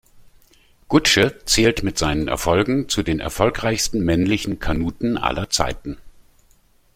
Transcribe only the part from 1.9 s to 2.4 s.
seinen